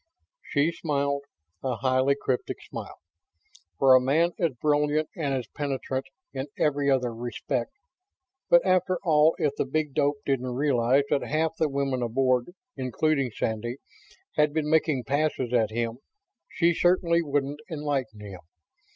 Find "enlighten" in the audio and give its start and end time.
17.69-18.21